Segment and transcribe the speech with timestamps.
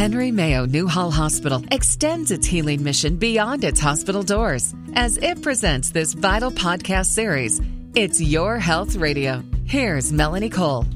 [0.00, 5.90] Henry Mayo Newhall Hospital extends its healing mission beyond its hospital doors as it presents
[5.90, 7.60] this vital podcast series.
[7.94, 9.44] It's Your Health Radio.
[9.66, 10.86] Here's Melanie Cole.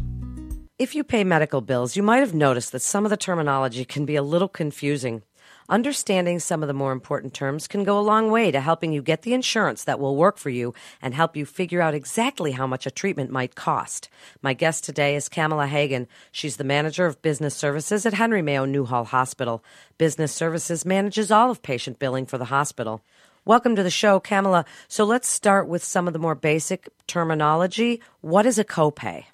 [0.78, 4.06] If you pay medical bills, you might have noticed that some of the terminology can
[4.06, 5.22] be a little confusing.
[5.68, 9.00] Understanding some of the more important terms can go a long way to helping you
[9.00, 12.66] get the insurance that will work for you and help you figure out exactly how
[12.66, 14.10] much a treatment might cost.
[14.42, 16.06] My guest today is Kamala Hagan.
[16.30, 19.64] She's the manager of business services at Henry Mayo Newhall Hospital.
[19.96, 23.02] Business services manages all of patient billing for the hospital.
[23.46, 24.66] Welcome to the show, Kamala.
[24.88, 28.02] So let's start with some of the more basic terminology.
[28.20, 29.24] What is a copay?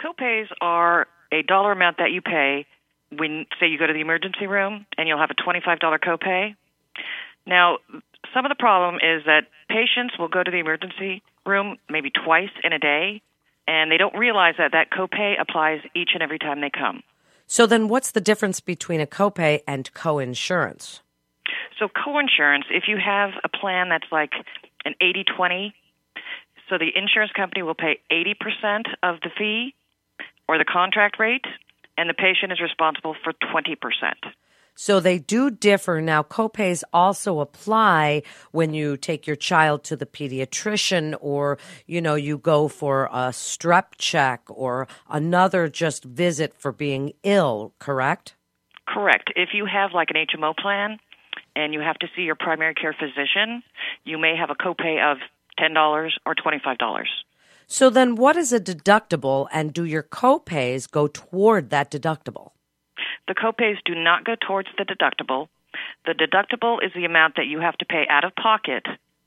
[0.00, 2.66] Copays are a dollar amount that you pay
[3.16, 6.54] when, say, you go to the emergency room and you'll have a $25 copay.
[7.46, 7.78] Now,
[8.34, 12.50] some of the problem is that patients will go to the emergency room maybe twice
[12.62, 13.22] in a day,
[13.66, 17.02] and they don't realize that that copay applies each and every time they come.
[17.46, 21.00] So then, what's the difference between a copay and coinsurance?
[21.78, 24.32] So, coinsurance, if you have a plan that's like
[24.84, 25.74] an 80 20,
[26.68, 29.74] so the insurance company will pay 80% of the fee
[30.46, 31.44] or the contract rate,
[32.00, 33.76] and the patient is responsible for 20%.
[34.74, 36.00] So they do differ.
[36.00, 42.14] Now, copays also apply when you take your child to the pediatrician or, you know,
[42.14, 48.34] you go for a strep check or another just visit for being ill, correct?
[48.88, 49.30] Correct.
[49.36, 50.96] If you have like an HMO plan
[51.54, 53.62] and you have to see your primary care physician,
[54.04, 55.18] you may have a copay of
[55.58, 57.04] $10 or $25.
[57.72, 62.50] So then, what is a deductible, and do your copays go toward that deductible?
[63.28, 65.46] The copays do not go towards the deductible.
[66.04, 68.84] The deductible is the amount that you have to pay out of pocket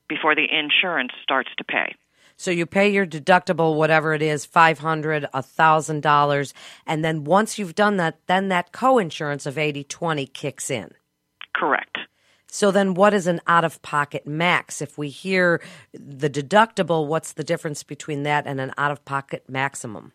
[0.10, 1.96] before the insurance starts to pay.
[2.36, 6.54] So you pay your deductible, whatever it is, five hundred, a thousand dollars,
[6.86, 10.92] and then once you've done that, then that coinsurance of eighty twenty kicks in.
[12.54, 14.80] So then what is an out of pocket max?
[14.80, 15.59] If we hear
[15.91, 20.12] the deductible, what's the difference between that and an out of pocket maximum?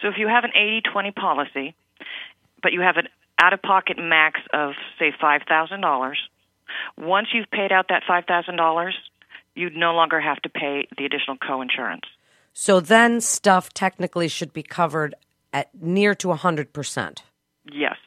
[0.00, 1.74] So if you have an 80 20 policy,
[2.62, 3.08] but you have an
[3.38, 6.14] out of pocket max of, say, $5,000,
[6.96, 8.92] once you've paid out that $5,000,
[9.54, 12.06] you'd no longer have to pay the additional coinsurance.
[12.54, 15.14] So then stuff technically should be covered
[15.52, 17.18] at near to 100%.
[17.70, 17.97] Yes.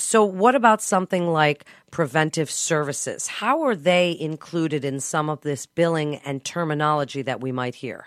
[0.00, 3.26] So, what about something like preventive services?
[3.26, 8.06] How are they included in some of this billing and terminology that we might hear?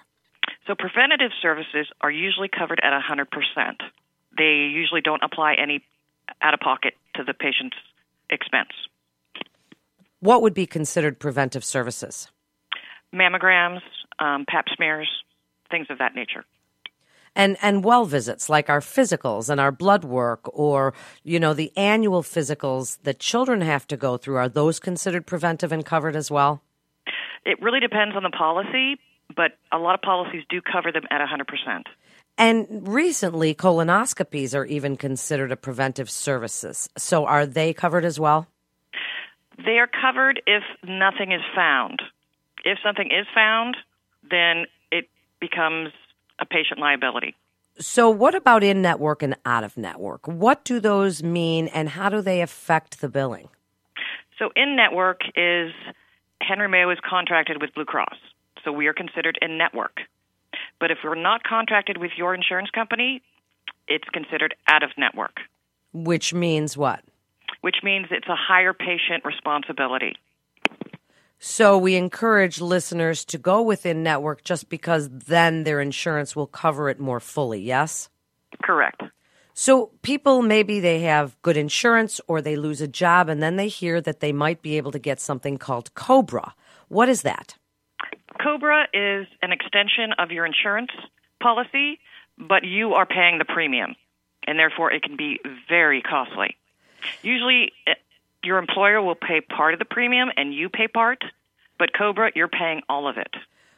[0.68, 3.28] So, preventative services are usually covered at 100%.
[4.38, 5.84] They usually don't apply any
[6.42, 7.78] out of pocket to the patient's
[8.30, 8.72] expense.
[10.20, 12.30] What would be considered preventive services?
[13.14, 13.82] Mammograms,
[14.20, 15.10] um, pap smears,
[15.70, 16.46] things of that nature
[17.36, 21.72] and and well visits like our physicals and our blood work or you know the
[21.78, 26.30] annual physicals that children have to go through are those considered preventive and covered as
[26.30, 26.62] well?
[27.46, 29.00] It really depends on the policy
[29.36, 31.84] but a lot of policies do cover them at 100%
[32.38, 36.90] and recently colonoscopies are even considered a preventive services.
[36.98, 38.48] So are they covered as well?
[39.64, 42.02] They are covered if nothing is found.
[42.66, 43.78] If something is found
[44.30, 45.92] then it becomes
[46.44, 47.36] a patient liability.
[47.80, 50.28] So, what about in network and out of network?
[50.28, 53.50] What do those mean and how do they affect the billing?
[54.38, 55.72] So, in network is
[56.40, 58.18] Henry Mayo is contracted with Blue Cross.
[58.64, 60.02] So, we are considered in network.
[60.80, 63.24] But if we're not contracted with your insurance company,
[63.88, 65.38] it's considered out of network.
[65.94, 67.04] Which means what?
[67.62, 70.16] Which means it's a higher patient responsibility.
[71.46, 76.88] So we encourage listeners to go within network just because then their insurance will cover
[76.88, 78.08] it more fully, yes?
[78.64, 79.04] Correct.
[79.54, 83.68] So people maybe they have good insurance or they lose a job and then they
[83.68, 86.56] hear that they might be able to get something called Cobra.
[86.88, 87.58] What is that?
[88.42, 90.92] Cobra is an extension of your insurance
[91.42, 92.00] policy,
[92.38, 93.98] but you are paying the premium,
[94.48, 96.56] and therefore it can be very costly.
[97.22, 97.74] Usually,
[98.44, 101.24] your employer will pay part of the premium and you pay part,
[101.80, 103.34] but Cobra, you're paying all of it.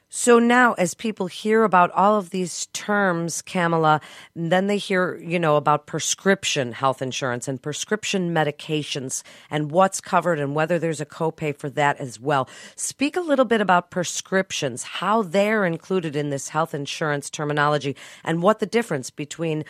[0.10, 4.00] So now, as people hear about all of these terms, Kamala,
[4.36, 10.40] then they hear, you know, about prescription health insurance and prescription medications and what's covered
[10.40, 12.48] and whether there's a copay for that as well.
[12.76, 18.42] Speak a little bit about prescriptions, how they're included in this health insurance terminology, and
[18.44, 19.66] what the difference between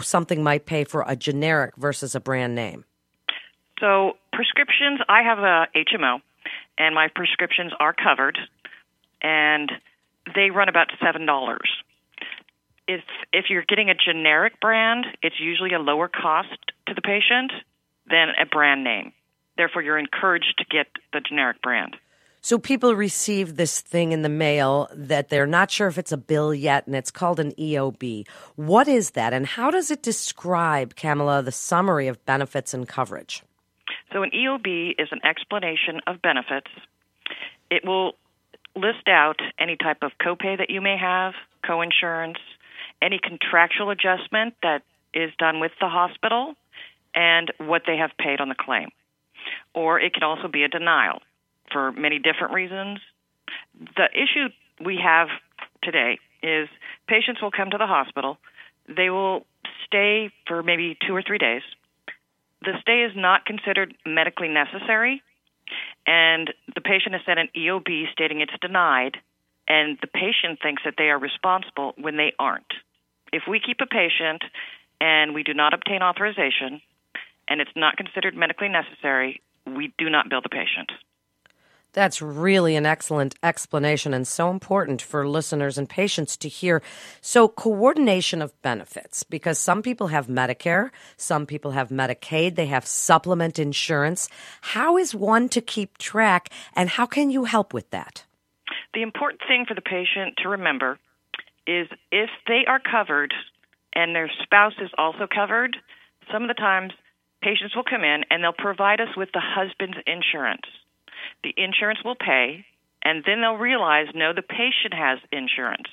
[0.00, 2.84] something might pay for a generic versus a brand name.
[3.82, 6.20] So prescriptions, I have a HMO,
[6.78, 8.38] and my prescriptions are covered,
[9.20, 9.72] and
[10.36, 11.68] they run about seven dollars.
[12.86, 13.00] If
[13.32, 16.56] if you're getting a generic brand, it's usually a lower cost
[16.86, 17.50] to the patient,
[18.08, 19.12] than a brand name.
[19.56, 21.96] Therefore, you're encouraged to get the generic brand.
[22.40, 26.16] So people receive this thing in the mail that they're not sure if it's a
[26.16, 28.28] bill yet, and it's called an EOB.
[28.54, 33.42] What is that, and how does it describe, Kamala, the summary of benefits and coverage?
[34.12, 36.70] So an EOB is an explanation of benefits.
[37.70, 38.12] It will
[38.74, 42.38] list out any type of copay that you may have, coinsurance,
[43.00, 44.82] any contractual adjustment that
[45.14, 46.54] is done with the hospital,
[47.14, 48.88] and what they have paid on the claim.
[49.74, 51.20] Or it can also be a denial
[51.70, 53.00] for many different reasons.
[53.96, 54.48] The issue
[54.84, 55.28] we have
[55.82, 56.68] today is
[57.08, 58.38] patients will come to the hospital,
[58.88, 59.44] they will
[59.86, 61.62] stay for maybe two or three days.
[62.64, 65.22] The stay is not considered medically necessary,
[66.06, 69.16] and the patient has sent an EOB stating it's denied,
[69.68, 72.72] and the patient thinks that they are responsible when they aren't.
[73.32, 74.44] If we keep a patient
[75.00, 76.80] and we do not obtain authorization
[77.48, 80.92] and it's not considered medically necessary, we do not bill the patient.
[81.92, 86.82] That's really an excellent explanation and so important for listeners and patients to hear.
[87.20, 92.86] So, coordination of benefits, because some people have Medicare, some people have Medicaid, they have
[92.86, 94.30] supplement insurance.
[94.62, 98.24] How is one to keep track, and how can you help with that?
[98.94, 100.98] The important thing for the patient to remember
[101.66, 103.34] is if they are covered
[103.94, 105.76] and their spouse is also covered,
[106.32, 106.92] some of the times
[107.42, 110.66] patients will come in and they'll provide us with the husband's insurance
[111.42, 112.64] the insurance will pay,
[113.02, 115.88] and then they'll realize no, the patient has insurance.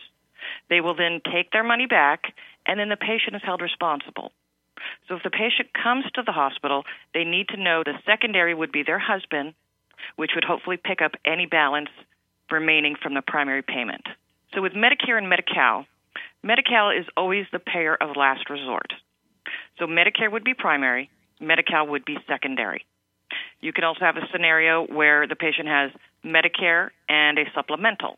[0.70, 2.34] They will then take their money back,
[2.66, 4.32] and then the patient is held responsible.
[5.08, 6.84] So if the patient comes to the hospital,
[7.14, 9.54] they need to know the secondary would be their husband,
[10.16, 11.90] which would hopefully pick up any balance
[12.52, 14.06] remaining from the primary payment.
[14.54, 15.86] So with Medicare and Medi-Cal,
[16.44, 18.94] Medi-Cal is always the payer of last resort.
[19.78, 21.10] So Medicare would be primary,
[21.40, 22.86] Medi-Cal would be secondary.
[23.62, 25.92] You can also have a scenario where the patient has
[26.24, 28.18] Medicare and a supplemental.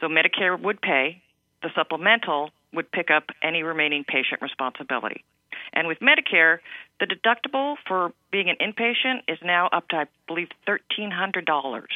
[0.00, 1.22] So Medicare would pay,
[1.62, 5.24] the supplemental would pick up any remaining patient responsibility.
[5.72, 6.58] And with Medicare,
[7.00, 11.86] the deductible for being an inpatient is now up to, I believe, $1,300.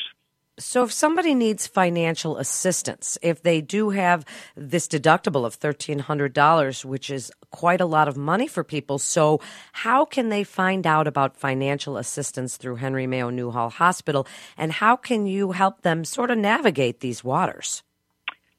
[0.62, 4.25] So, if somebody needs financial assistance, if they do have
[4.56, 9.41] this deductible of $1,300, which is quite a lot of money for people, so
[9.73, 14.26] how can they find out about financial assistance through Henry Mayo Newhall Hospital,
[14.56, 17.82] and how can you help them sort of navigate these waters?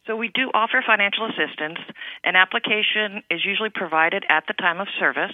[0.06, 1.80] So, we do offer financial assistance.
[2.26, 5.34] An application is usually provided at the time of service.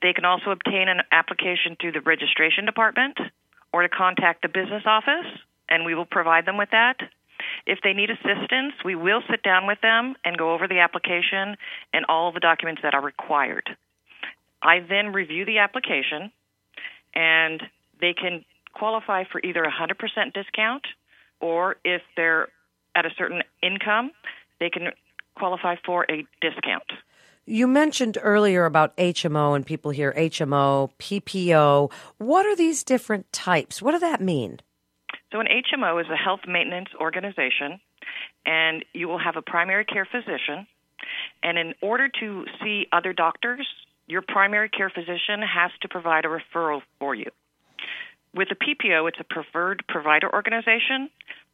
[0.00, 3.18] They can also obtain an application through the registration department
[3.74, 5.26] or to contact the business office
[5.68, 6.96] and we will provide them with that.
[7.66, 11.56] If they need assistance, we will sit down with them and go over the application
[11.92, 13.76] and all of the documents that are required.
[14.62, 16.32] I then review the application,
[17.14, 17.62] and
[18.00, 20.86] they can qualify for either a 100% discount
[21.40, 22.48] or if they're
[22.94, 24.10] at a certain income,
[24.58, 24.88] they can
[25.36, 26.90] qualify for a discount.
[27.44, 31.92] You mentioned earlier about HMO, and people hear HMO, PPO.
[32.18, 33.80] What are these different types?
[33.80, 34.58] What does that mean?
[35.32, 37.80] So, an HMO is a health maintenance organization,
[38.44, 40.66] and you will have a primary care physician.
[41.42, 43.66] And in order to see other doctors,
[44.06, 47.30] your primary care physician has to provide a referral for you.
[48.34, 51.10] With a PPO, it's a preferred provider organization,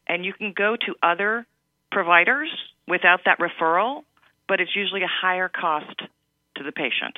[0.06, 1.46] and you can go to other
[1.90, 2.50] providers
[2.88, 4.02] without that referral,
[4.48, 5.96] but it's usually a higher cost
[6.56, 7.16] to the patient.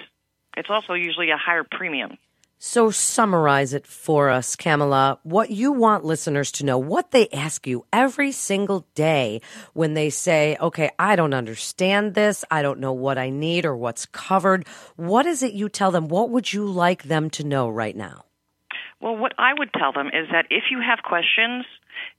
[0.56, 2.18] It's also usually a higher premium.
[2.66, 5.18] So summarize it for us, Kamala.
[5.22, 9.42] What you want listeners to know, what they ask you every single day
[9.74, 12.42] when they say, okay, I don't understand this.
[12.50, 14.66] I don't know what I need or what's covered.
[14.96, 16.08] What is it you tell them?
[16.08, 18.24] What would you like them to know right now?
[18.98, 21.66] Well, what I would tell them is that if you have questions,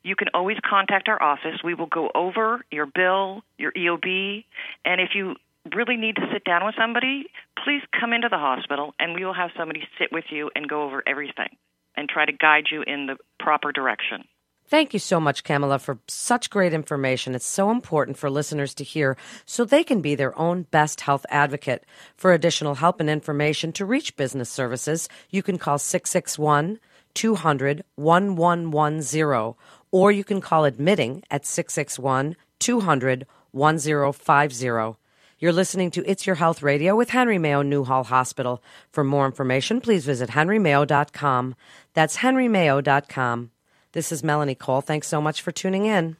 [0.03, 1.63] you can always contact our office.
[1.63, 4.45] We will go over your bill, your EOB,
[4.85, 5.37] and if you
[5.73, 7.25] really need to sit down with somebody,
[7.63, 10.83] please come into the hospital and we will have somebody sit with you and go
[10.83, 11.49] over everything
[11.97, 14.25] and try to guide you in the proper direction.
[14.67, 17.35] Thank you so much, Kamala, for such great information.
[17.35, 21.23] It's so important for listeners to hear so they can be their own best health
[21.29, 21.85] advocate.
[22.17, 26.79] For additional help and information to reach business services, you can call 661
[27.13, 29.53] 200 1110
[29.91, 35.04] or you can call admitting at 661 200 1050.
[35.37, 38.63] You're listening to It's Your Health Radio with Henry Mayo Newhall Hospital.
[38.89, 41.55] For more information, please visit henrymayo.com.
[41.93, 43.51] That's henrymayo.com.
[43.91, 44.79] This is Melanie Cole.
[44.79, 46.15] Thanks so much for tuning in.